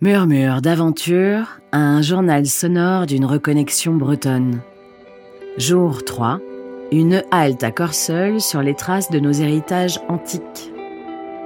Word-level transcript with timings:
Murmure 0.00 0.60
d'aventure, 0.60 1.60
un 1.70 2.02
journal 2.02 2.46
sonore 2.46 3.06
d'une 3.06 3.24
reconnexion 3.24 3.94
bretonne. 3.94 4.60
Jour 5.56 6.04
3, 6.04 6.40
une 6.90 7.22
halte 7.30 7.62
à 7.62 7.70
Corseul 7.70 8.40
sur 8.40 8.60
les 8.60 8.74
traces 8.74 9.08
de 9.10 9.20
nos 9.20 9.30
héritages 9.30 10.00
antiques. 10.08 10.72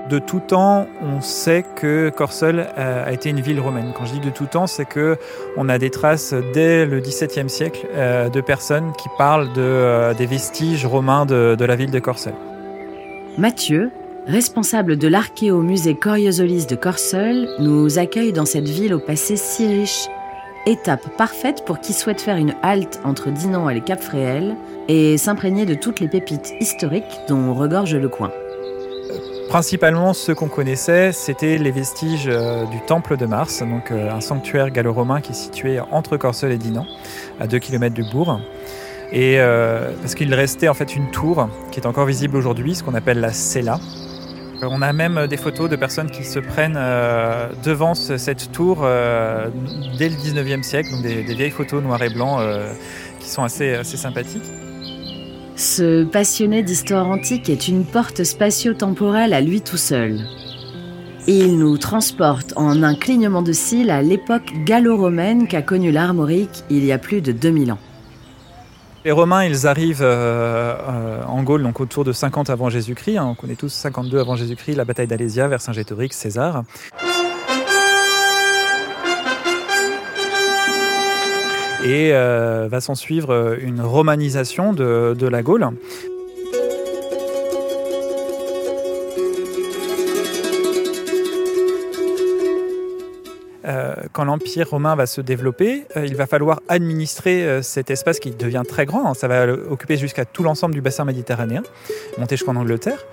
De 0.08 0.19
tout 0.19 0.40
temps, 0.40 0.87
on 1.03 1.21
sait 1.21 1.62
que 1.76 2.08
Corseul 2.08 2.61
a 2.76 3.12
été 3.12 3.29
une 3.29 3.40
ville 3.40 3.61
romaine. 3.61 3.93
Quand 3.95 4.07
je 4.07 4.14
dis 4.14 4.21
de 4.21 4.30
tout 4.30 4.46
temps, 4.46 4.67
c'est 4.67 4.87
que 4.87 5.19
on 5.59 5.69
a 5.69 5.79
des 5.79 5.91
traces 5.91 6.35
dès 6.55 6.87
le 6.87 7.01
XVIIe 7.01 7.51
siècle 7.51 7.87
euh, 7.95 8.30
de 8.30 8.41
personnes 8.41 8.93
qui 8.96 9.11
parlent 9.19 9.53
de, 9.53 9.61
euh, 9.61 10.15
des 10.15 10.27
vestiges 10.27 10.87
romains 10.87 11.27
de, 11.27 11.55
de 11.57 11.65
la 11.67 11.77
ville 11.77 11.91
de 11.91 11.99
Corseul. 11.99 12.35
Mathieu, 13.37 13.91
responsable 14.29 14.98
de 14.98 15.08
l'archéomusée 15.08 15.95
Coriosolis 15.95 16.66
de 16.66 16.77
Corseul, 16.77 17.48
nous 17.60 17.98
accueille 17.98 18.34
dans 18.34 18.45
cette 18.45 18.68
ville 18.68 18.92
au 18.92 18.98
passé 18.98 19.36
si 19.36 19.66
riche. 19.66 20.06
Étape 20.66 21.16
parfaite 21.16 21.64
pour 21.64 21.80
qui 21.80 21.95
souhaite 21.95 22.20
faire 22.20 22.36
une 22.36 22.55
halte 22.62 23.00
entre 23.05 23.30
Dinan 23.30 23.70
et 23.70 23.74
les 23.74 23.80
Cap 23.80 24.02
Fréhel 24.02 24.55
et 24.86 25.16
s'imprégner 25.16 25.64
de 25.64 25.72
toutes 25.72 26.00
les 26.00 26.09
pépites 26.09 26.52
historiques 26.60 27.05
dont 27.27 27.55
regorge 27.55 27.95
le 27.95 28.09
coin. 28.10 28.30
Principalement, 29.48 30.12
ce 30.12 30.33
qu'on 30.33 30.48
connaissait, 30.48 31.12
c'était 31.12 31.56
les 31.56 31.70
vestiges 31.70 32.28
euh, 32.28 32.66
du 32.66 32.80
temple 32.83 33.16
de 33.16 33.24
Mars, 33.24 33.60
donc 33.60 33.91
euh, 33.91 34.12
un 34.12 34.20
sanctuaire 34.20 34.69
gallo-romain 34.69 35.22
qui 35.22 35.33
est 35.33 35.34
situé 35.34 35.80
entre 35.91 36.19
Corseul 36.19 36.52
et 36.52 36.58
Dinan, 36.58 36.84
à 37.41 37.47
2 37.47 37.58
km 37.58 37.95
du 37.95 38.05
bourg. 38.12 38.38
Et 39.10 39.41
euh, 39.41 39.91
parce 40.02 40.14
qu'il 40.14 40.34
restait 40.34 40.69
en 40.69 40.74
fait 40.74 40.95
une 40.95 41.10
tour 41.10 41.48
qui 41.70 41.80
est 41.80 41.86
encore 41.86 42.05
visible 42.05 42.36
aujourd'hui, 42.36 42.74
ce 42.74 42.83
qu'on 42.83 42.92
appelle 42.92 43.20
la 43.20 43.33
cella, 43.33 43.80
on 44.62 44.83
a 44.83 44.93
même 44.93 45.27
des 45.27 45.37
photos 45.37 45.69
de 45.69 45.77
personnes 45.77 46.11
qui 46.11 46.25
se 46.25 46.39
prennent 46.39 46.77
euh, 46.77 47.48
devant 47.65 47.95
cette 47.95 48.53
tour 48.53 48.81
euh, 48.83 49.48
dès 49.98 50.09
le 50.09 50.17
19e 50.17 50.62
siècle, 50.62 50.91
donc 50.91 51.03
des, 51.03 51.23
vieilles 51.23 51.51
photos 51.51 51.83
noir 51.83 52.03
et 52.03 52.11
blanc 52.11 52.41
euh, 52.41 52.73
qui 53.20 53.28
sont 53.28 53.42
assez, 53.42 53.75
assez 53.75 53.97
sympathiques. 53.97 54.50
Ce 55.56 56.05
passionné 56.05 56.62
d'histoire 56.62 57.09
antique 57.09 57.50
est 57.50 57.69
une 57.69 57.84
porte 57.84 58.23
spatio-temporelle 58.23 59.33
à 59.33 59.41
lui 59.41 59.61
tout 59.61 59.77
seul. 59.77 60.20
Il 61.27 61.59
nous 61.59 61.77
transporte 61.77 62.53
en 62.56 62.83
un 62.83 62.95
clignement 62.95 63.43
de 63.43 63.53
cils 63.53 63.91
à 63.91 64.00
l'époque 64.00 64.53
gallo-romaine 64.65 65.47
qu'a 65.47 65.62
connue 65.62 65.91
l'Armorique 65.91 66.65
il 66.70 66.84
y 66.84 66.93
a 66.93 66.98
plus 66.98 67.20
de 67.20 67.33
2000 67.33 67.72
ans. 67.72 67.78
Les 69.09 69.12
Romains, 69.12 69.47
ils 69.47 69.67
arrivent 69.67 70.03
euh, 70.03 70.75
euh, 70.77 71.23
en 71.25 71.42
Gaule, 71.42 71.62
donc 71.62 71.81
autour 71.81 72.05
de 72.05 72.12
50 72.12 72.51
avant 72.51 72.69
Jésus-Christ. 72.69 73.17
Hein. 73.17 73.25
on 73.31 73.34
connaît 73.34 73.55
tous 73.55 73.70
52 73.70 74.19
avant 74.19 74.37
Jésus-Christ, 74.37 74.75
la 74.75 74.84
bataille 74.84 75.06
d'Alésia 75.06 75.48
vers 75.48 75.62
Saint-Gétorix, 75.62 76.11
César. 76.12 76.65
Et 81.87 82.12
euh, 82.12 82.69
va 82.70 82.83
s'en 82.83 82.95
suivre 82.95 83.56
une 83.62 83.81
romanisation 83.81 84.75
de, 84.75 85.17
de 85.19 85.27
la 85.27 85.43
Gaule. 85.43 85.70
Euh, 93.69 93.94
quand 94.12 94.24
l'Empire 94.24 94.70
romain 94.70 94.97
va 94.97 95.06
se 95.06 95.20
développer, 95.20 95.84
euh, 95.97 96.06
il 96.06 96.16
va 96.16 96.27
falloir 96.27 96.61
administrer 96.69 97.42
euh, 97.42 97.61
cet 97.61 97.91
espace 97.91 98.19
qui 98.19 98.30
devient 98.30 98.62
très 98.66 98.86
grand. 98.86 99.10
Hein. 99.10 99.14
Ça 99.14 99.28
va 99.28 99.47
occuper 99.47 99.98
jusqu'à 99.98 100.25
tout 100.25 100.42
l'ensemble 100.42 100.75
du 100.75 100.80
bassin 100.80 101.05
méditerranéen, 101.05 101.62
monter 102.16 102.36
jusqu'en 102.36 102.56
Angleterre. 102.56 103.05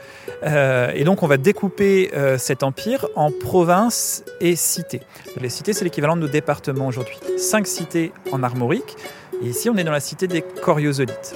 et 0.43 1.03
donc 1.03 1.23
on 1.23 1.27
va 1.27 1.37
découper 1.37 2.11
cet 2.37 2.63
empire 2.63 3.07
en 3.15 3.31
provinces 3.31 4.23
et 4.39 4.55
cités. 4.55 5.01
Les 5.39 5.49
cités, 5.49 5.73
c'est 5.73 5.83
l'équivalent 5.83 6.15
de 6.15 6.21
nos 6.21 6.27
départements 6.27 6.87
aujourd'hui. 6.87 7.17
Cinq 7.37 7.67
cités 7.67 8.11
en 8.31 8.43
armorique. 8.43 8.95
Et 9.43 9.47
ici, 9.47 9.69
on 9.69 9.75
est 9.75 9.83
dans 9.83 9.91
la 9.91 9.99
cité 9.99 10.27
des 10.27 10.41
Coriosolites. 10.41 11.35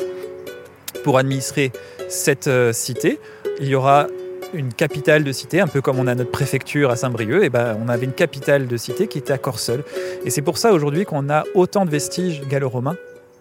Pour 1.03 1.17
administrer 1.17 1.71
cette 2.07 2.49
cité, 2.73 3.19
il 3.59 3.67
y 3.67 3.75
aura 3.75 4.07
une 4.53 4.73
capitale 4.73 5.23
de 5.23 5.31
cité, 5.31 5.59
un 5.59 5.67
peu 5.67 5.81
comme 5.81 5.99
on 5.99 6.07
a 6.07 6.15
notre 6.15 6.31
préfecture 6.31 6.89
à 6.89 6.95
Saint-Brieuc, 6.95 7.43
et 7.43 7.49
ben 7.49 7.77
on 7.83 7.89
avait 7.89 8.05
une 8.05 8.13
capitale 8.13 8.67
de 8.67 8.77
cité 8.77 9.07
qui 9.07 9.17
était 9.17 9.33
à 9.33 9.37
Corseul. 9.37 9.83
Et 10.25 10.29
c'est 10.29 10.41
pour 10.41 10.57
ça 10.57 10.73
aujourd'hui 10.73 11.05
qu'on 11.05 11.29
a 11.29 11.43
autant 11.55 11.85
de 11.85 11.89
vestiges 11.89 12.41
gallo-romains 12.49 12.95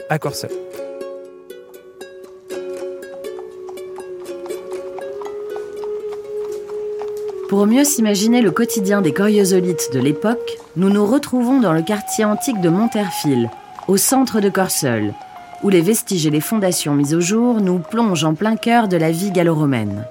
à 0.08 0.18
Corseul. 0.18 0.50
Pour 7.48 7.66
mieux 7.66 7.84
s'imaginer 7.84 8.42
le 8.42 8.50
quotidien 8.50 9.00
des 9.00 9.14
coriosolites 9.14 9.91
de 9.94 10.00
l'époque, 10.00 10.58
nous 10.76 10.91
nous 10.91 11.06
retrouvons 11.06 11.60
dans 11.60 11.72
le 11.72 11.80
quartier 11.80 12.26
antique 12.26 12.60
de 12.60 12.68
Monterfil, 12.68 13.48
au 13.88 13.97
centre 13.97 14.41
de 14.41 14.50
Corseul, 14.50 15.14
où 15.62 15.70
les 15.70 15.80
vestiges 15.80 16.26
et 16.26 16.30
les 16.30 16.42
fondations 16.42 16.94
mises 16.94 17.14
au 17.14 17.20
jour 17.20 17.62
nous 17.62 17.78
plongent 17.78 18.24
en 18.24 18.34
plein 18.34 18.56
cœur 18.56 18.86
de 18.86 18.98
la 18.98 19.10
vie 19.10 19.30
gallo-romaine. 19.30 20.04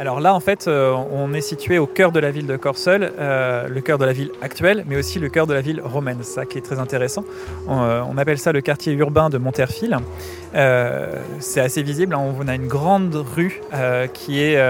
Alors 0.00 0.20
là, 0.20 0.32
en 0.32 0.38
fait, 0.38 0.68
euh, 0.68 0.92
on 1.10 1.34
est 1.34 1.40
situé 1.40 1.76
au 1.78 1.86
cœur 1.86 2.12
de 2.12 2.20
la 2.20 2.30
ville 2.30 2.46
de 2.46 2.56
Corseul, 2.56 3.12
euh, 3.18 3.66
le 3.66 3.80
cœur 3.80 3.98
de 3.98 4.04
la 4.04 4.12
ville 4.12 4.30
actuelle, 4.42 4.84
mais 4.86 4.96
aussi 4.96 5.18
le 5.18 5.28
cœur 5.28 5.48
de 5.48 5.54
la 5.54 5.60
ville 5.60 5.82
romaine. 5.84 6.22
Ça 6.22 6.46
qui 6.46 6.56
est 6.56 6.60
très 6.60 6.78
intéressant. 6.78 7.24
On, 7.66 7.82
euh, 7.82 8.02
appelle 8.16 8.38
ça 8.38 8.52
le 8.52 8.60
quartier 8.60 8.92
urbain 8.92 9.28
de 9.28 9.38
Monterfil. 9.38 9.96
c'est 10.52 11.60
assez 11.60 11.82
visible. 11.82 12.14
Hein. 12.14 12.34
On 12.40 12.46
a 12.46 12.54
une 12.54 12.68
grande 12.68 13.14
rue 13.14 13.60
qui 14.12 14.40
est 14.40 14.60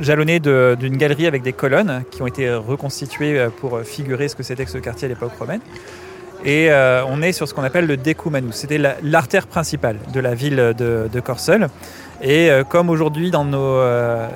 jalonnée 0.00 0.40
d'une 0.40 0.96
galerie 0.96 1.26
avec 1.26 1.42
des 1.42 1.52
colonnes 1.52 2.04
qui 2.10 2.22
ont 2.22 2.26
été 2.26 2.52
reconstituées 2.52 3.46
pour 3.60 3.80
figurer 3.82 4.28
ce 4.28 4.34
que 4.36 4.42
c'était 4.42 4.64
que 4.64 4.70
ce 4.70 4.78
quartier 4.78 5.06
à 5.06 5.08
l'époque 5.08 5.32
romaine. 5.38 5.60
Et 6.44 6.70
on 6.72 7.22
est 7.22 7.32
sur 7.32 7.46
ce 7.46 7.54
qu'on 7.54 7.62
appelle 7.62 7.86
le 7.86 7.96
Decumanus. 7.96 8.56
C'était 8.56 8.78
l'artère 9.02 9.46
principale 9.46 9.98
de 10.12 10.18
la 10.18 10.34
ville 10.34 10.74
de 10.76 11.20
Corseul. 11.20 11.68
Et 12.24 12.50
euh, 12.50 12.62
comme 12.62 12.88
aujourd'hui 12.88 13.32
dans 13.32 13.44
nos, 13.44 13.58
euh, 13.58 14.28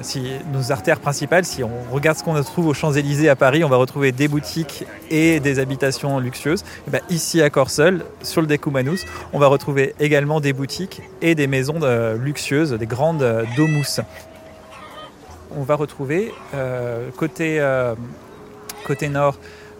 nos 0.52 0.72
artères 0.72 0.98
principales, 0.98 1.44
si 1.44 1.62
on 1.62 1.70
regarde 1.92 2.18
ce 2.18 2.24
qu'on 2.24 2.42
trouve 2.42 2.66
aux 2.66 2.74
Champs-Élysées 2.74 3.28
à 3.28 3.36
Paris, 3.36 3.62
on 3.62 3.68
va 3.68 3.76
retrouver 3.76 4.10
des 4.10 4.26
boutiques 4.26 4.84
et 5.08 5.38
des 5.38 5.60
habitations 5.60 6.18
luxueuses. 6.18 6.64
Ben, 6.88 7.00
ici 7.10 7.40
à 7.42 7.48
Corseul, 7.48 8.04
sur 8.22 8.40
le 8.40 8.48
Decumanus, 8.48 9.04
on 9.32 9.38
va 9.38 9.46
retrouver 9.46 9.94
également 10.00 10.40
des 10.40 10.52
boutiques 10.52 11.00
et 11.22 11.36
des 11.36 11.46
maisons 11.46 11.78
euh, 11.82 12.16
luxueuses, 12.16 12.72
des 12.72 12.86
grandes 12.86 13.24
domus. 13.56 14.00
On 15.56 15.62
va 15.62 15.76
retrouver 15.76 16.34
côté, 17.16 17.60
nord 19.08 19.38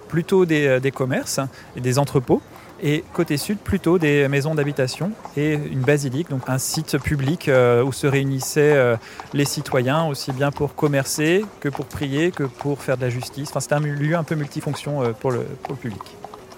plutôt 0.08 0.46
des 0.46 0.92
commerces 0.94 1.40
et 1.76 1.80
des 1.80 1.98
entrepôts 1.98 2.40
et 2.82 3.04
côté 3.12 3.36
sud 3.36 3.58
plutôt 3.58 3.98
des 3.98 4.28
maisons 4.28 4.54
d'habitation 4.54 5.12
et 5.36 5.54
une 5.54 5.80
basilique, 5.80 6.30
donc 6.30 6.42
un 6.48 6.58
site 6.58 6.98
public 6.98 7.48
euh, 7.48 7.82
où 7.82 7.92
se 7.92 8.06
réunissaient 8.06 8.74
euh, 8.74 8.96
les 9.32 9.44
citoyens 9.44 10.06
aussi 10.06 10.32
bien 10.32 10.50
pour 10.50 10.74
commercer 10.74 11.44
que 11.60 11.68
pour 11.68 11.86
prier 11.86 12.30
que 12.30 12.44
pour 12.44 12.82
faire 12.82 12.96
de 12.96 13.02
la 13.02 13.10
justice. 13.10 13.48
Enfin, 13.50 13.60
c'est 13.60 13.72
un 13.72 13.80
lieu 13.80 14.16
un 14.16 14.24
peu 14.24 14.34
multifonction 14.34 15.02
euh, 15.02 15.12
pour 15.12 15.30
le 15.30 15.46
public. 15.80 16.02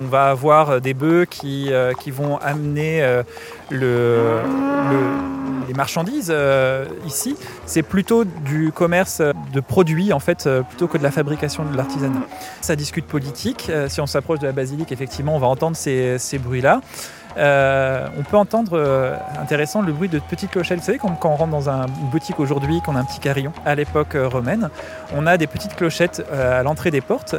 On 0.01 0.07
va 0.07 0.31
avoir 0.31 0.81
des 0.81 0.95
bœufs 0.95 1.27
qui, 1.29 1.71
qui 2.01 2.11
vont 2.11 2.39
amener 2.39 3.23
le, 3.71 4.41
les 5.67 5.75
marchandises 5.75 6.33
ici. 7.07 7.37
C'est 7.67 7.83
plutôt 7.83 8.25
du 8.25 8.71
commerce 8.73 9.21
de 9.53 9.61
produits 9.61 10.13
en 10.13 10.21
fait, 10.21 10.49
plutôt 10.69 10.87
que 10.87 10.99
de 10.99 11.03
la 11.03 11.11
fabrication 11.11 11.65
de 11.65 11.77
l'artisanat. 11.77 12.23
Ça 12.61 12.77
discute 12.77 13.07
politique. 13.07 13.71
si 13.89 14.01
on 14.01 14.07
s'approche 14.07 14.39
de 14.39 14.47
la 14.47 14.53
basilique, 14.53 14.93
effectivement, 14.93 15.35
on 15.35 15.41
va 15.41 15.49
entendre 15.49 15.77
ces 15.77 16.39
bruits-là. 16.39 16.81
Euh, 17.37 18.09
on 18.19 18.23
peut 18.23 18.37
entendre, 18.37 18.73
euh, 18.75 19.17
intéressant, 19.41 19.83
le 19.83 19.93
bruit 19.93 20.09
de 20.09 20.19
petites 20.19 20.51
clochettes. 20.51 20.79
Vous 20.79 20.85
savez, 20.85 20.99
quand, 20.99 21.19
on 21.25 21.37
rentre 21.37 21.51
dans 21.51 21.69
une 21.69 22.11
boutique 22.11 22.41
aujourd'hui, 22.41 22.81
qu'on 22.81 22.97
a 22.97 23.01
un 23.01 23.05
petit 23.05 23.21
carillon, 23.21 23.53
à 23.65 23.75
l'époque 23.75 24.15
euh, 24.15 24.29
romaine, 24.29 24.71
on 25.15 25.27
a 25.27 25.37
des 25.37 25.47
petites 25.47 25.77
clochettes 25.77 26.25
à 26.33 26.63
l'entrée 26.63 26.91
des 26.91 27.01
portes 27.01 27.35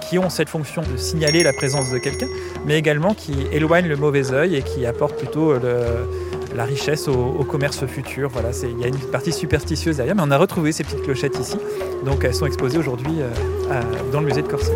qui 0.00 0.18
ont 0.18 0.30
cette 0.30 0.48
fonction 0.48 0.82
de 0.82 0.96
signaler 0.96 1.42
la 1.42 1.52
présence 1.52 1.90
de 1.90 1.98
quelqu'un, 1.98 2.26
mais 2.66 2.78
également 2.78 3.14
qui 3.14 3.46
éloignent 3.52 3.88
le 3.88 3.96
mauvais 3.96 4.32
œil 4.32 4.56
et 4.56 4.62
qui 4.62 4.86
apportent 4.86 5.16
plutôt 5.16 5.54
la 6.54 6.64
richesse 6.64 7.08
au, 7.08 7.44
commerce 7.44 7.86
futur. 7.86 8.28
Voilà, 8.30 8.50
il 8.62 8.80
y 8.80 8.84
a 8.84 8.88
une 8.88 8.98
partie 9.10 9.32
superstitieuse 9.32 9.96
derrière, 9.96 10.14
mais 10.14 10.22
on 10.24 10.30
a 10.30 10.38
retrouvé 10.38 10.72
ces 10.72 10.84
petites 10.84 11.02
clochettes 11.02 11.38
ici. 11.38 11.56
Donc 12.04 12.24
elles 12.24 12.34
sont 12.34 12.46
exposées 12.46 12.78
aujourd'hui 12.78 13.18
dans 14.12 14.20
le 14.20 14.26
musée 14.26 14.42
de 14.42 14.48
Corset. 14.48 14.74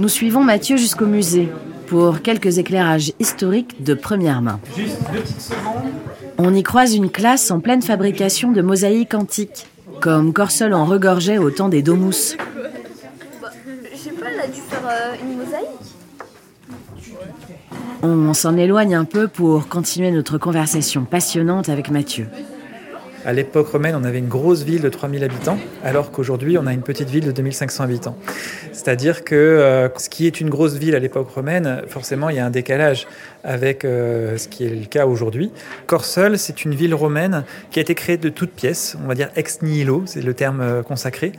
Nous 0.00 0.08
suivons 0.08 0.42
Mathieu 0.42 0.78
jusqu'au 0.78 1.04
musée 1.04 1.50
pour 1.86 2.22
quelques 2.22 2.56
éclairages 2.56 3.12
historiques 3.20 3.84
de 3.84 3.92
première 3.92 4.40
main. 4.40 4.58
On 6.38 6.54
y 6.54 6.62
croise 6.62 6.94
une 6.94 7.10
classe 7.10 7.50
en 7.50 7.60
pleine 7.60 7.82
fabrication 7.82 8.50
de 8.50 8.62
mosaïques 8.62 9.12
antiques, 9.12 9.66
comme 10.00 10.32
Corsol 10.32 10.72
en 10.72 10.86
regorgeait 10.86 11.36
au 11.36 11.50
temps 11.50 11.68
des 11.68 11.82
domus. 11.82 12.38
Bah, 13.42 13.50
je 13.92 13.98
sais 13.98 14.12
pas, 14.12 14.28
elle 14.32 14.40
a 14.40 14.46
dû 14.46 14.60
faire 14.62 14.88
euh, 14.88 15.14
une 15.22 15.36
mosaïque? 15.36 15.68
On 18.02 18.32
s'en 18.32 18.56
éloigne 18.56 18.94
un 18.94 19.04
peu 19.04 19.28
pour 19.28 19.68
continuer 19.68 20.10
notre 20.10 20.38
conversation 20.38 21.04
passionnante 21.04 21.68
avec 21.68 21.90
Mathieu. 21.90 22.26
À 23.24 23.32
l'époque 23.34 23.68
romaine, 23.68 23.94
on 23.94 24.04
avait 24.04 24.18
une 24.18 24.28
grosse 24.28 24.62
ville 24.62 24.80
de 24.80 24.88
3000 24.88 25.22
habitants, 25.24 25.58
alors 25.84 26.10
qu'aujourd'hui, 26.10 26.56
on 26.56 26.66
a 26.66 26.72
une 26.72 26.82
petite 26.82 27.10
ville 27.10 27.24
de 27.24 27.32
2500 27.32 27.84
habitants. 27.84 28.16
C'est-à-dire 28.72 29.24
que 29.24 29.34
euh, 29.34 29.88
ce 29.98 30.08
qui 30.08 30.26
est 30.26 30.40
une 30.40 30.48
grosse 30.48 30.74
ville 30.74 30.94
à 30.94 30.98
l'époque 30.98 31.28
romaine, 31.28 31.82
forcément, 31.86 32.30
il 32.30 32.36
y 32.36 32.38
a 32.38 32.46
un 32.46 32.50
décalage 32.50 33.06
avec 33.44 33.84
euh, 33.84 34.38
ce 34.38 34.48
qui 34.48 34.64
est 34.64 34.70
le 34.70 34.86
cas 34.86 35.06
aujourd'hui. 35.06 35.52
Corseul, 35.86 36.38
c'est 36.38 36.64
une 36.64 36.74
ville 36.74 36.94
romaine 36.94 37.44
qui 37.70 37.78
a 37.78 37.82
été 37.82 37.94
créée 37.94 38.16
de 38.16 38.30
toutes 38.30 38.52
pièces, 38.52 38.96
on 39.04 39.06
va 39.06 39.14
dire 39.14 39.28
ex 39.36 39.60
nihilo, 39.60 40.04
c'est 40.06 40.22
le 40.22 40.32
terme 40.32 40.60
euh, 40.62 40.82
consacré. 40.82 41.32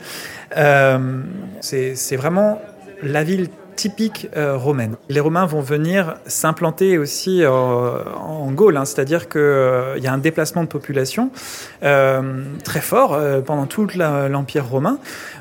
c'est 1.62 2.16
vraiment 2.16 2.62
la 3.02 3.24
ville 3.24 3.50
typique 3.76 4.28
euh, 4.36 4.58
romaine. 4.58 4.96
Les 5.10 5.20
Romains 5.20 5.46
vont 5.46 5.62
venir 5.62 6.16
s'implanter 6.26 6.98
aussi 6.98 7.44
euh, 7.44 7.50
en 7.50 8.52
Gaule, 8.52 8.78
hein, 8.78 8.86
c'est-à-dire 8.86 9.30
qu'il 9.30 9.42
euh, 9.42 9.98
y 10.00 10.08
a 10.08 10.14
un 10.14 10.18
déplacement 10.18 10.64
de 10.64 10.68
population 10.68 11.32
très 11.82 12.82
fort 12.82 13.20
pendant 13.46 13.66
tout 13.66 13.88
l'Empire 13.96 14.68
romain. 14.68 15.00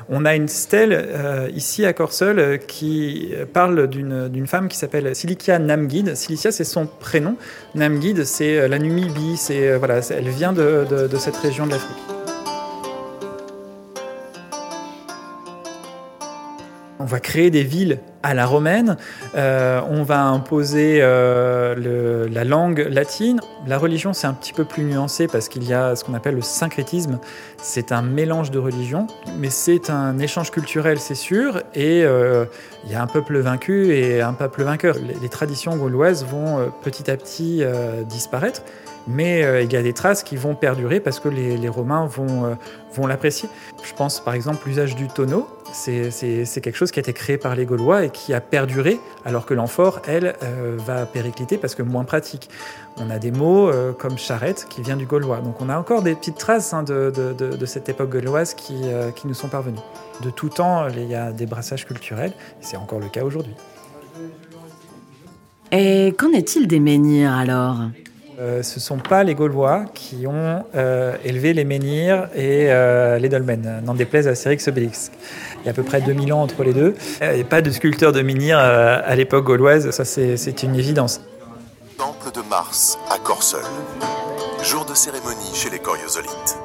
On 0.09 0.25
a 0.25 0.35
une 0.35 0.47
stèle 0.47 1.07
ici 1.53 1.85
à 1.85 1.93
Corseul 1.93 2.59
qui 2.67 3.33
parle 3.53 3.87
d'une 3.87 4.47
femme 4.47 4.67
qui 4.67 4.77
s'appelle 4.77 5.15
Cilicia 5.15 5.59
Namgid. 5.59 6.15
Cilicia, 6.15 6.51
c'est 6.51 6.63
son 6.63 6.87
prénom. 6.87 7.35
Namgid, 7.75 8.23
c'est 8.25 8.67
la 8.67 8.79
Numibie, 8.79 9.39
voilà, 9.77 9.99
elle 10.09 10.29
vient 10.29 10.53
de, 10.53 10.85
de 10.89 11.17
cette 11.17 11.37
région 11.37 11.65
de 11.67 11.71
l'Afrique. 11.71 12.20
Va 17.11 17.19
créer 17.19 17.51
des 17.51 17.63
villes 17.63 17.99
à 18.23 18.33
la 18.33 18.45
romaine, 18.45 18.97
euh, 19.35 19.81
on 19.89 20.03
va 20.03 20.23
imposer 20.23 20.99
euh, 21.01 22.27
la 22.29 22.43
langue 22.43 22.87
latine. 22.89 23.39
La 23.67 23.77
religion, 23.77 24.13
c'est 24.13 24.27
un 24.27 24.33
petit 24.33 24.53
peu 24.53 24.63
plus 24.63 24.83
nuancé 24.83 25.27
parce 25.27 25.49
qu'il 25.49 25.63
y 25.67 25.73
a 25.73 25.95
ce 25.95 26.03
qu'on 26.03 26.13
appelle 26.13 26.35
le 26.35 26.41
syncrétisme. 26.41 27.19
C'est 27.57 27.91
un 27.91 28.01
mélange 28.01 28.51
de 28.51 28.59
religions, 28.59 29.07
mais 29.39 29.49
c'est 29.49 29.89
un 29.89 30.19
échange 30.19 30.51
culturel, 30.51 30.99
c'est 30.99 31.15
sûr. 31.15 31.57
Et 31.73 32.03
euh, 32.03 32.45
il 32.85 32.91
y 32.91 32.95
a 32.95 33.01
un 33.01 33.07
peuple 33.07 33.39
vaincu 33.39 33.93
et 33.93 34.21
un 34.21 34.33
peuple 34.33 34.63
vainqueur. 34.63 34.95
Les, 35.21 35.29
traditions 35.29 35.75
gauloises 35.75 36.25
vont 36.25 36.71
petit 36.83 37.09
à 37.09 37.15
petit 37.15 37.63
disparaître 38.07 38.61
mais 39.07 39.43
euh, 39.43 39.61
il 39.61 39.71
y 39.71 39.75
a 39.75 39.81
des 39.81 39.93
traces 39.93 40.23
qui 40.23 40.35
vont 40.35 40.55
perdurer 40.55 40.99
parce 40.99 41.19
que 41.19 41.29
les, 41.29 41.69
Romains 41.69 42.05
vont, 42.05 42.45
euh, 42.45 42.55
vont 42.93 43.07
l'apprécier. 43.07 43.49
Je 43.83 43.93
pense 43.93 44.19
par 44.19 44.33
exemple 44.33 44.67
l'usage 44.67 44.95
du 44.95 45.07
tonneau, 45.07 45.47
c'est 45.71 46.11
quelque 46.61 46.75
chose 46.75 46.91
qui 46.91 46.99
a 46.99 47.01
été 47.01 47.13
créé 47.13 47.37
par 47.37 47.55
les 47.55 47.65
Gaulois 47.65 48.05
et 48.05 48.09
qui 48.09 48.33
a 48.33 48.41
perduré, 48.41 48.99
alors 49.23 49.45
que 49.45 49.53
l'amphore, 49.53 50.01
elle, 50.05 50.35
euh, 50.43 50.75
va 50.77 51.05
péricliter 51.05 51.57
parce 51.57 51.75
que 51.75 51.83
moins 51.83 52.03
pratique. 52.03 52.49
On 52.97 53.09
a 53.09 53.19
des 53.19 53.31
mots 53.31 53.71
comme 53.97 54.17
charrette 54.17 54.67
qui 54.69 54.81
vient 54.81 54.97
du 54.97 55.05
gaulois. 55.05 55.37
Donc 55.37 55.61
on 55.61 55.69
a 55.69 55.77
encore 55.77 56.01
des 56.01 56.13
petites 56.13 56.37
traces 56.37 56.73
hein, 56.73 56.83
de, 56.83 57.09
de, 57.09 57.65
cette 57.65 57.87
époque 57.87 58.09
gauloise 58.09 58.53
qui, 58.53 58.81
qui 59.15 59.27
nous 59.27 59.33
sont 59.33 59.47
parvenues. 59.47 59.79
De 60.21 60.29
tout 60.29 60.49
temps, 60.49 60.89
il 60.89 61.07
y 61.07 61.15
a 61.15 61.31
des 61.31 61.45
brassages 61.45 61.85
culturels, 61.85 62.33
c'est 62.59 62.75
encore 62.75 62.99
le 62.99 63.07
cas 63.07 63.23
aujourd'hui. 63.23 63.55
Et 65.71 66.13
qu'en 66.17 66.33
est-il 66.33 66.67
des 66.67 66.81
menhirs 66.81 67.31
alors? 67.31 67.77
Euh, 68.41 68.63
ce 68.63 68.75
ne 68.75 68.79
sont 68.79 68.97
pas 68.97 69.23
les 69.23 69.35
Gaulois 69.35 69.85
qui 69.93 70.25
ont 70.25 70.63
euh, 70.73 71.15
élevé 71.23 71.53
les 71.53 71.63
menhirs 71.63 72.27
et 72.33 72.71
euh, 72.71 73.19
les 73.19 73.29
dolmens, 73.29 73.81
n'en 73.83 73.93
déplaise 73.93 74.27
à 74.27 74.33
Cérix 74.33 74.67
Obélix. 74.67 75.11
Il 75.59 75.65
y 75.65 75.67
a 75.67 75.71
à 75.71 75.73
peu 75.75 75.83
près 75.83 76.01
2000 76.01 76.33
ans 76.33 76.41
entre 76.41 76.63
les 76.63 76.73
deux. 76.73 76.95
Il 77.21 77.45
pas 77.45 77.61
de 77.61 77.69
sculpteur 77.69 78.11
de 78.11 78.23
menhirs 78.23 78.57
à 78.57 79.15
l'époque 79.15 79.45
gauloise, 79.45 79.91
ça 79.91 80.05
c'est 80.05 80.63
une 80.63 80.75
évidence. 80.75 81.21
Temple 81.99 82.31
de 82.33 82.41
Mars 82.49 82.97
à 83.11 83.19
Corseul. 83.19 83.61
Jour 84.63 84.85
de 84.85 84.95
cérémonie 84.95 85.53
chez 85.53 85.69
les 85.69 85.79
Coriosolites. 85.79 86.57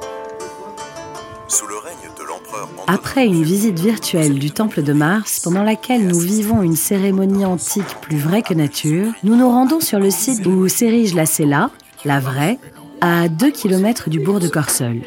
Après 2.87 3.27
une 3.27 3.43
visite 3.43 3.79
virtuelle 3.79 4.39
du 4.39 4.51
temple 4.51 4.83
de 4.83 4.93
Mars, 4.93 5.41
pendant 5.41 5.63
laquelle 5.63 6.07
nous 6.07 6.19
vivons 6.19 6.63
une 6.63 6.77
cérémonie 6.77 7.45
antique 7.45 8.01
plus 8.01 8.19
vraie 8.19 8.43
que 8.43 8.55
nature, 8.55 9.13
nous 9.25 9.37
nous 9.37 9.49
rendons 9.49 9.81
sur 9.81 9.99
le 9.99 10.11
site 10.11 10.47
où 10.47 10.69
s'érige 10.69 11.15
la 11.15 11.27
Cella, 11.27 11.71
la 12.05 12.21
vraie, 12.21 12.59
à 13.01 13.29
2 13.29 13.51
km 13.51 14.11
du 14.11 14.21
bourg 14.21 14.41
de 14.41 14.49
Corseul. 14.49 15.03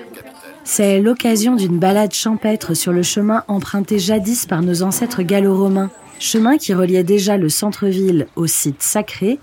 C'est 0.64 1.00
l'occasion 1.00 1.56
d'une 1.56 1.80
balade 1.80 2.14
champêtre 2.14 2.74
sur 2.74 2.92
le 2.92 3.02
chemin 3.02 3.44
emprunté 3.48 3.98
jadis 3.98 4.46
par 4.46 4.62
nos 4.62 4.84
ancêtres 4.84 5.24
gallo-romains, 5.24 5.90
chemin 6.20 6.58
qui 6.58 6.74
reliait 6.74 7.04
déjà 7.04 7.38
le 7.38 7.50
centre-ville 7.50 8.28
au 8.36 8.46
site 8.46 8.84
sacré 8.84 9.40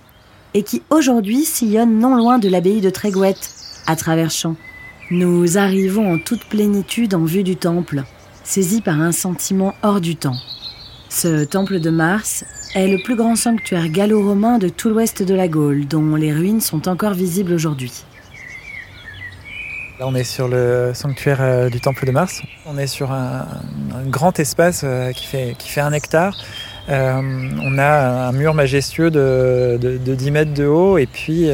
et 0.55 0.63
qui 0.63 0.83
aujourd'hui 0.91 1.45
sillonne 1.45 1.99
non 1.99 2.15
loin 2.15 2.39
de 2.39 2.49
l'abbaye 2.49 2.81
de 2.81 2.91
Tréguette, 2.91 3.51
à 3.87 3.97
travers 3.97 4.31
champs. 4.31 4.57
Nous 5.13 5.57
arrivons 5.57 6.13
en 6.15 6.19
toute 6.19 6.45
plénitude 6.47 7.15
en 7.15 7.25
vue 7.25 7.45
du 7.45 7.55
temple, 7.55 8.03
saisis 8.43 8.81
par 8.81 9.01
un 9.01 9.13
sentiment 9.13 9.77
hors 9.83 10.01
du 10.01 10.17
temps. 10.17 10.35
Ce 11.09 11.45
temple 11.45 11.79
de 11.79 11.91
Mars 11.91 12.45
est 12.75 12.89
le 12.89 13.01
plus 13.01 13.15
grand 13.15 13.37
sanctuaire 13.37 13.89
gallo-romain 13.89 14.59
de 14.59 14.69
tout 14.69 14.89
l'ouest 14.89 15.23
de 15.23 15.33
la 15.33 15.47
Gaule, 15.47 15.87
dont 15.87 16.17
les 16.17 16.33
ruines 16.33 16.61
sont 16.61 16.89
encore 16.89 17.15
visibles 17.15 17.53
aujourd'hui. 17.53 17.93
Là, 20.01 20.09
on 20.09 20.15
est 20.17 20.25
sur 20.25 20.49
le 20.49 20.91
sanctuaire 20.93 21.41
euh, 21.41 21.71
du 21.71 21.81
Temple 21.81 22.05
de 22.05 22.11
Mars. 22.11 22.43
On 22.67 22.77
est 22.77 22.89
sur 22.89 23.13
un, 23.13 23.47
grand 24.09 24.39
espace 24.41 24.83
euh, 24.85 25.13
qui 25.13 25.25
fait, 25.25 25.55
qui 25.57 25.69
fait 25.69 25.81
un 25.81 25.93
hectare. 25.93 26.37
Euh, 26.89 27.51
on 27.63 27.79
a 27.79 28.29
un 28.29 28.33
mur 28.33 28.55
majestueux 28.55 29.11
de, 29.11 29.99
10 29.99 30.31
mètres 30.31 30.55
de 30.55 30.67
haut 30.67 30.99
et 30.99 31.07
puis 31.07 31.51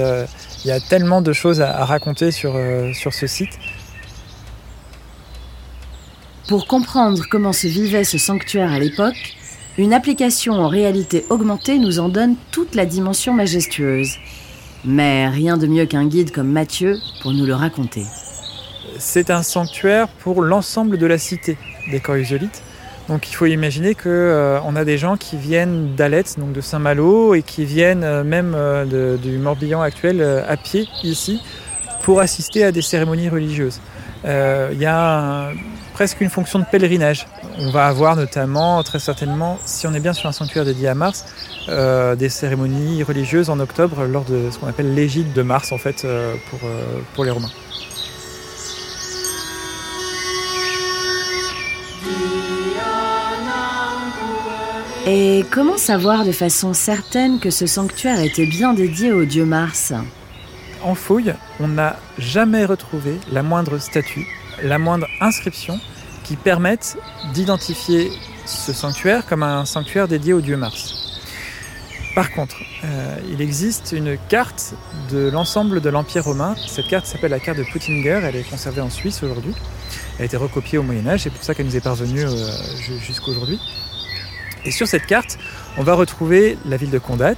il 0.64 0.68
y 0.68 0.70
a 0.70 0.80
tellement 0.80 1.22
de 1.22 1.32
choses 1.32 1.60
à, 1.60 1.84
raconter 1.84 2.30
sur, 2.30 2.54
euh, 2.54 2.92
sur 2.92 3.12
ce 3.12 3.26
site. 3.26 3.58
Pour 6.48 6.66
comprendre 6.66 7.24
comment 7.30 7.52
se 7.52 7.66
vivait 7.66 8.04
ce 8.04 8.18
sanctuaire 8.18 8.72
à 8.72 8.78
l'époque, 8.78 9.36
une 9.78 9.92
application 9.92 10.54
en 10.54 10.68
réalité 10.68 11.24
augmentée 11.30 11.78
nous 11.78 11.98
en 11.98 12.08
donne 12.08 12.36
toute 12.50 12.74
la 12.74 12.84
dimension 12.84 13.32
majestueuse. 13.32 14.18
Mais 14.84 15.28
rien 15.28 15.56
de 15.56 15.66
mieux 15.66 15.86
qu'un 15.86 16.06
guide 16.06 16.32
comme 16.32 16.48
Mathieu 16.48 16.98
pour 17.22 17.32
nous 17.32 17.46
le 17.46 17.54
raconter. 17.54 18.04
C'est 18.98 19.30
un 19.30 19.42
sanctuaire 19.42 20.08
pour 20.08 20.42
l'ensemble 20.42 20.98
de 20.98 21.06
la 21.06 21.18
cité 21.18 21.56
des 21.90 22.00
Coriosolites. 22.00 22.62
Donc 23.12 23.28
il 23.28 23.34
faut 23.34 23.44
imaginer 23.44 23.94
qu'on 23.94 24.08
euh, 24.08 24.74
a 24.74 24.84
des 24.86 24.96
gens 24.96 25.18
qui 25.18 25.36
viennent 25.36 25.94
d'Alette, 25.94 26.38
donc 26.38 26.52
de 26.52 26.62
Saint-Malo, 26.62 27.34
et 27.34 27.42
qui 27.42 27.66
viennent 27.66 28.04
euh, 28.04 28.24
même 28.24 28.54
euh, 28.56 29.18
du 29.18 29.36
Morbihan 29.36 29.82
actuel 29.82 30.22
à 30.48 30.56
pied 30.56 30.88
ici 31.02 31.42
pour 32.00 32.20
assister 32.20 32.64
à 32.64 32.72
des 32.72 32.80
cérémonies 32.80 33.28
religieuses. 33.28 33.80
Il 34.24 34.78
y 34.78 34.86
a 34.86 35.50
presque 35.92 36.22
une 36.22 36.30
fonction 36.30 36.58
de 36.58 36.64
pèlerinage. 36.64 37.26
On 37.58 37.70
va 37.70 37.86
avoir 37.86 38.16
notamment, 38.16 38.82
très 38.82 38.98
certainement, 38.98 39.58
si 39.66 39.86
on 39.86 39.92
est 39.92 40.00
bien 40.00 40.14
sur 40.14 40.26
un 40.26 40.32
sanctuaire 40.32 40.64
dédié 40.64 40.88
à 40.88 40.94
Mars, 40.94 41.26
des 41.68 42.28
cérémonies 42.30 43.02
religieuses 43.02 43.50
en 43.50 43.60
octobre 43.60 44.04
lors 44.06 44.24
de 44.24 44.50
ce 44.50 44.58
qu'on 44.58 44.68
appelle 44.68 44.94
l'égide 44.94 45.34
de 45.34 45.42
Mars 45.42 45.70
en 45.70 45.78
fait 45.78 46.06
pour, 46.48 46.60
pour 47.14 47.24
les 47.24 47.30
Romains. 47.30 47.50
Et 55.14 55.44
comment 55.50 55.76
savoir 55.76 56.24
de 56.24 56.32
façon 56.32 56.72
certaine 56.72 57.38
que 57.38 57.50
ce 57.50 57.66
sanctuaire 57.66 58.20
était 58.20 58.46
bien 58.46 58.72
dédié 58.72 59.12
au 59.12 59.26
dieu 59.26 59.44
Mars? 59.44 59.92
En 60.82 60.94
fouille, 60.94 61.34
on 61.60 61.68
n'a 61.68 61.98
jamais 62.16 62.64
retrouvé 62.64 63.18
la 63.30 63.42
moindre 63.42 63.76
statue, 63.76 64.26
la 64.62 64.78
moindre 64.78 65.06
inscription 65.20 65.78
qui 66.24 66.36
permette 66.36 66.96
d'identifier 67.34 68.10
ce 68.46 68.72
sanctuaire 68.72 69.26
comme 69.26 69.42
un 69.42 69.66
sanctuaire 69.66 70.08
dédié 70.08 70.32
au 70.32 70.40
dieu 70.40 70.56
Mars. 70.56 71.20
Par 72.14 72.30
contre, 72.32 72.56
euh, 72.82 73.18
il 73.30 73.42
existe 73.42 73.92
une 73.92 74.16
carte 74.30 74.72
de 75.10 75.28
l'ensemble 75.28 75.82
de 75.82 75.90
l'Empire 75.90 76.24
romain. 76.24 76.54
Cette 76.66 76.88
carte 76.88 77.04
s'appelle 77.04 77.32
la 77.32 77.40
carte 77.40 77.58
de 77.58 77.64
Puttinger, 77.64 78.20
elle 78.24 78.36
est 78.36 78.48
conservée 78.48 78.80
en 78.80 78.88
Suisse 78.88 79.22
aujourd'hui. 79.22 79.52
Elle 80.16 80.22
a 80.22 80.24
été 80.24 80.38
recopiée 80.38 80.78
au 80.78 80.82
Moyen 80.82 81.06
Âge, 81.06 81.24
c'est 81.24 81.30
pour 81.30 81.44
ça 81.44 81.54
qu'elle 81.54 81.66
nous 81.66 81.76
est 81.76 81.84
parvenue 81.84 82.24
euh, 82.24 82.32
jusqu'à 83.06 83.30
aujourd'hui. 83.30 83.60
Et 84.64 84.70
sur 84.70 84.86
cette 84.86 85.06
carte, 85.06 85.38
on 85.76 85.82
va 85.82 85.94
retrouver 85.94 86.56
la 86.66 86.76
ville 86.76 86.90
de 86.90 86.98
Condat. 86.98 87.34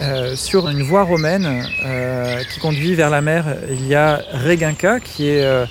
Euh, 0.00 0.34
sur 0.34 0.68
une 0.68 0.82
voie 0.82 1.02
romaine 1.02 1.62
euh, 1.84 2.42
qui 2.44 2.58
conduit 2.58 2.94
vers 2.94 3.10
la 3.10 3.20
mer, 3.20 3.44
il 3.68 3.86
y 3.86 3.94
a 3.94 4.22
Reginca, 4.32 4.98
qui 4.98 5.28
est 5.28 5.44
euh, 5.44 5.66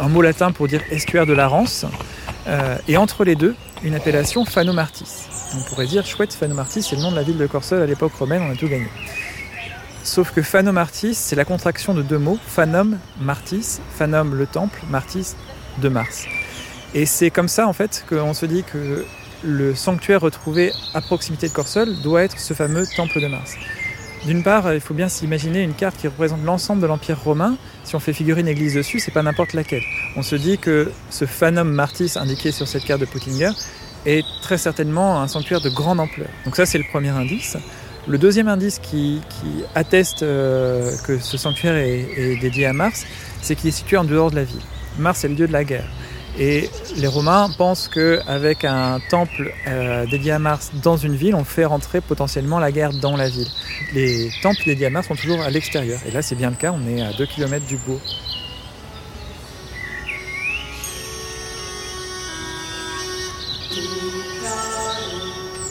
un 0.00 0.08
mot 0.08 0.20
latin 0.20 0.50
pour 0.50 0.66
dire 0.66 0.82
estuaire 0.90 1.26
de 1.26 1.32
la 1.32 1.46
Rance. 1.46 1.86
et 2.88 2.96
entre 2.96 3.24
les 3.24 3.36
deux, 3.36 3.54
une 3.84 3.94
appellation 3.94 4.44
Phanomartis. 4.44 5.28
On 5.54 5.62
pourrait 5.68 5.86
dire 5.86 6.04
chouette 6.04 6.32
Phanomartis, 6.32 6.82
c'est 6.82 6.96
le 6.96 7.02
nom 7.02 7.10
de 7.10 7.16
la 7.16 7.22
ville 7.22 7.38
de 7.38 7.46
Corseul 7.46 7.80
à 7.80 7.86
l'époque 7.86 8.14
romaine, 8.14 8.42
on 8.42 8.50
a 8.50 8.56
tout 8.56 8.68
gagné. 8.68 8.88
Sauf 10.02 10.32
que 10.32 10.42
Phanomartis, 10.42 11.14
c'est 11.14 11.36
la 11.36 11.44
contraction 11.44 11.94
de 11.94 12.02
deux 12.02 12.18
mots, 12.18 12.38
Phanom, 12.46 12.98
Martis, 13.20 13.78
Phanom 13.96 14.34
le 14.34 14.46
temple, 14.46 14.80
Martis 14.90 15.34
de 15.78 15.88
Mars. 15.88 16.24
Et 16.94 17.06
c'est 17.06 17.30
comme 17.30 17.48
ça 17.48 17.68
en 17.68 17.72
fait 17.72 18.04
qu'on 18.08 18.32
se 18.32 18.46
dit 18.46 18.64
que 18.64 19.04
le 19.42 19.74
sanctuaire 19.74 20.20
retrouvé 20.20 20.72
à 20.94 21.00
proximité 21.00 21.48
de 21.48 21.52
Corseul 21.52 22.00
doit 22.02 22.22
être 22.22 22.38
ce 22.38 22.54
fameux 22.54 22.84
temple 22.96 23.20
de 23.20 23.26
Mars. 23.28 23.54
D'une 24.26 24.42
part, 24.42 24.74
il 24.74 24.80
faut 24.80 24.94
bien 24.94 25.08
s'imaginer 25.08 25.62
une 25.62 25.74
carte 25.74 25.96
qui 25.96 26.08
représente 26.08 26.42
l'ensemble 26.44 26.82
de 26.82 26.86
l'Empire 26.86 27.20
romain. 27.22 27.56
Si 27.84 27.94
on 27.94 28.00
fait 28.00 28.12
figurer 28.12 28.40
une 28.40 28.48
église 28.48 28.74
dessus, 28.74 28.98
c'est 28.98 29.12
pas 29.12 29.22
n'importe 29.22 29.52
laquelle. 29.52 29.82
On 30.16 30.22
se 30.22 30.34
dit 30.34 30.58
que 30.58 30.90
ce 31.10 31.24
Fanum 31.24 31.70
Martis 31.70 32.12
indiqué 32.16 32.50
sur 32.50 32.66
cette 32.66 32.84
carte 32.84 33.00
de 33.00 33.06
Pottinger 33.06 33.50
est 34.06 34.24
très 34.42 34.58
certainement 34.58 35.20
un 35.22 35.28
sanctuaire 35.28 35.60
de 35.60 35.70
grande 35.70 36.00
ampleur. 36.00 36.28
Donc 36.44 36.56
ça, 36.56 36.66
c'est 36.66 36.78
le 36.78 36.84
premier 36.90 37.10
indice. 37.10 37.56
Le 38.08 38.18
deuxième 38.18 38.48
indice 38.48 38.80
qui, 38.80 39.20
atteste 39.74 40.22
euh, 40.22 40.90
que 41.06 41.18
ce 41.18 41.36
sanctuaire 41.36 41.76
est 41.76 42.40
dédié 42.40 42.66
à 42.66 42.72
Mars, 42.72 43.04
c'est 43.40 43.54
qu'il 43.54 43.68
est 43.68 43.72
situé 43.72 43.96
en 43.96 44.04
dehors 44.04 44.30
de 44.30 44.36
la 44.36 44.44
ville. 44.44 44.62
Mars 44.98 45.24
est 45.24 45.28
le 45.28 45.34
dieu 45.34 45.46
de 45.46 45.52
la 45.52 45.64
guerre. 45.64 45.88
Et 46.36 46.68
les 46.96 47.06
Romains 47.06 47.48
pensent 47.56 47.88
qu'avec 47.88 48.64
un 48.64 49.00
temple 49.10 49.52
euh, 49.66 50.06
dédié 50.06 50.32
à 50.32 50.38
Mars 50.38 50.70
dans 50.82 50.96
une 50.96 51.16
ville, 51.16 51.34
on 51.34 51.44
fait 51.44 51.64
rentrer 51.64 52.00
potentiellement 52.00 52.58
la 52.58 52.70
guerre 52.70 52.92
dans 52.92 53.16
la 53.16 53.28
ville. 53.28 53.48
Les 53.94 54.30
temples 54.42 54.62
dédiés 54.64 54.86
à 54.86 54.90
Mars 54.90 55.08
sont 55.08 55.16
toujours 55.16 55.40
à 55.40 55.50
l'extérieur. 55.50 56.00
Et 56.06 56.10
là, 56.10 56.22
c'est 56.22 56.36
bien 56.36 56.50
le 56.50 56.56
cas, 56.56 56.72
on 56.72 56.88
est 56.88 57.02
à 57.02 57.12
2 57.12 57.26
km 57.26 57.66
du 57.66 57.76
bourg. 57.78 58.00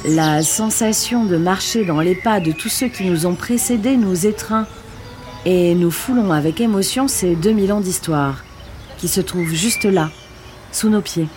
La 0.10 0.42
sensation 0.42 1.26
de 1.26 1.36
marcher 1.36 1.84
dans 1.84 2.00
les 2.00 2.16
pas 2.16 2.40
de 2.40 2.54
tous 2.54 2.70
ceux 2.70 2.88
qui 2.88 3.04
nous 3.04 3.26
ont 3.26 3.36
précédés 3.36 3.98
nous 3.98 4.26
étreint 4.26 4.66
et 5.46 5.76
nous 5.76 5.92
foulons 5.92 6.32
avec 6.32 6.62
émotion 6.62 7.10
ces 7.10 7.36
2000 7.36 7.74
ans 7.74 7.82
d'histoire 7.82 8.46
qui 8.98 9.08
se 9.10 9.20
trouvent 9.20 9.54
juste 9.54 9.84
là, 9.84 10.10
sous 10.72 10.90
nos 10.90 11.02
pieds. 11.02 11.28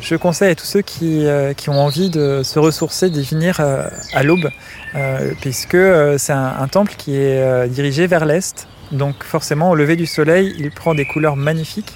Je 0.00 0.16
conseille 0.16 0.50
à 0.50 0.54
tous 0.54 0.66
ceux 0.66 0.82
qui, 0.82 1.26
euh, 1.26 1.52
ont 1.68 1.78
envie 1.78 2.10
de 2.10 2.42
se 2.42 2.58
ressourcer 2.58 3.10
d'y 3.10 3.22
venir 3.22 3.60
euh, 3.60 3.88
à 4.12 4.22
l'aube, 4.22 4.50
euh, 4.94 5.32
puisque 5.40 5.78
c'est 6.18 6.32
un, 6.32 6.68
temple 6.68 6.94
qui 6.98 7.16
est 7.16 7.68
dirigé 7.68 8.06
vers 8.06 8.24
l'est. 8.24 8.66
Donc 8.92 9.24
forcément, 9.24 9.70
au 9.70 9.74
lever 9.74 9.96
du 9.96 10.06
soleil, 10.06 10.54
il 10.58 10.70
prend 10.70 10.94
des 10.94 11.06
couleurs 11.06 11.36
magnifiques. 11.36 11.92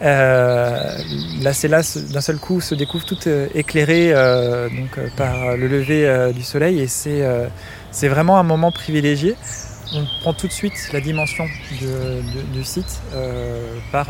la 0.00 1.52
cella 1.52 1.80
d'un 2.10 2.20
seul 2.20 2.38
coup 2.38 2.60
se 2.60 2.74
découvre 2.74 3.04
toute 3.04 3.28
éclairée 3.54 4.12
par 5.16 5.56
le 5.56 5.66
lever 5.66 6.32
du 6.34 6.42
soleil 6.42 6.80
et 6.80 6.86
c'est 6.86 7.24
c'est 7.90 8.08
vraiment 8.08 8.38
un 8.38 8.44
moment 8.44 8.70
privilégié. 8.72 9.34
On 9.94 10.04
prend 10.20 10.34
tout 10.34 10.48
de 10.48 10.52
suite 10.52 10.90
la 10.92 11.00
dimension 11.00 11.46
du 12.52 12.64
site 12.64 13.00
par 13.90 14.08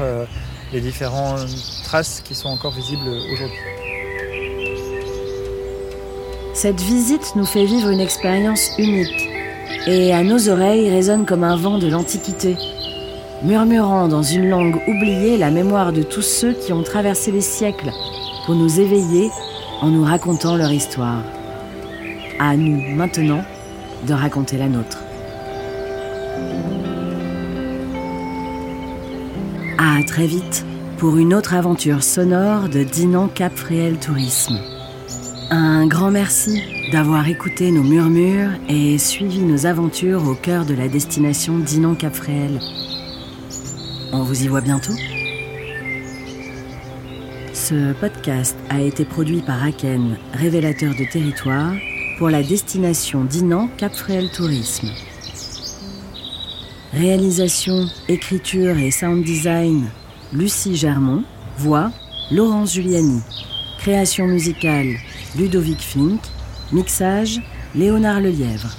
les 0.73 0.81
différentes 0.81 1.49
traces 1.85 2.23
qui 2.25 2.35
sont 2.35 2.49
encore 2.49 2.73
visibles 2.73 3.09
aujourd'hui. 3.33 3.59
Cette 6.55 6.81
visite 6.81 7.35
nous 7.37 7.47
fait 7.47 7.65
vivre 7.65 7.89
une 7.89 8.01
expérience 8.01 8.71
unique 8.79 9.29
et 9.87 10.13
à 10.13 10.23
nos 10.23 10.49
oreilles 10.49 10.91
résonne 10.91 11.25
comme 11.25 11.45
un 11.45 11.57
vent 11.57 11.79
de 11.79 11.87
l'Antiquité, 11.87 12.57
murmurant 13.43 14.09
dans 14.09 14.23
une 14.23 14.49
langue 14.49 14.77
oubliée 14.89 15.39
la 15.39 15.51
mémoire 15.51 15.93
de 15.93 16.03
tous 16.03 16.23
ceux 16.23 16.53
qui 16.53 16.73
ont 16.73 16.83
traversé 16.83 17.31
les 17.31 17.41
siècles 17.41 17.93
pour 18.45 18.55
nous 18.55 18.81
éveiller 18.81 19.31
en 19.81 19.89
nous 19.89 20.05
racontant 20.05 20.57
leur 20.57 20.73
histoire. 20.73 21.23
À 22.41 22.57
nous 22.57 22.95
maintenant 22.95 23.43
de 24.07 24.15
raconter 24.15 24.59
la 24.59 24.69
nôtre. 24.69 24.98
À 29.81 30.03
très 30.03 30.27
vite 30.27 30.67
pour 30.97 31.19
une 31.19 31.33
autre 31.33 31.55
aventure 31.55 32.03
sonore 32.03 32.69
de 32.69 32.83
Dinan 32.83 33.29
Cap 33.29 33.57
Fréhel 33.57 33.97
Tourisme. 34.01 34.59
Un 35.51 35.87
grand 35.87 36.11
merci 36.11 36.61
d'avoir 36.91 37.29
écouté 37.29 37.71
nos 37.71 37.85
murmures 37.85 38.51
et 38.69 38.99
suivi 38.99 39.39
nos 39.39 39.67
aventures 39.67 40.27
au 40.27 40.35
cœur 40.35 40.67
de 40.67 40.75
la 40.75 40.89
destination 40.89 41.61
Dinan 41.61 41.95
Cap 41.95 42.13
Fréhel. 42.13 42.59
On 44.13 44.25
vous 44.25 44.43
y 44.43 44.49
voit 44.49 44.63
bientôt. 44.63 44.95
Ce 47.53 47.93
podcast 48.01 48.57
a 48.71 48.81
été 48.81 49.05
produit 49.05 49.43
par 49.43 49.63
Aken, 49.63 50.19
révélateur 50.33 50.93
de 50.97 51.09
territoire, 51.09 51.73
pour 52.19 52.31
la 52.31 52.43
destination 52.43 53.23
Dinan 53.23 53.69
Cap 53.77 53.95
Fréhel 53.95 54.29
Tourisme. 54.33 54.89
Réalisation, 56.93 57.87
écriture 58.09 58.79
et 58.79 58.91
sound 58.91 59.23
design, 59.23 59.91
Lucie 60.33 60.75
Germont. 60.75 61.23
Voix, 61.59 61.91
Laurence 62.31 62.75
Giuliani. 62.75 63.21
Création 63.79 64.27
musicale, 64.27 64.95
Ludovic 65.37 65.81
Fink. 65.81 66.21
Mixage, 66.73 67.41
Léonard 67.75 68.21
Lelièvre. 68.21 68.71